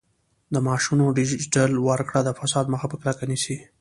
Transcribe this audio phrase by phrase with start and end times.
[0.53, 3.57] د معاشونو ډیجیټل ورکړه د فساد مخه په کلکه نیسي.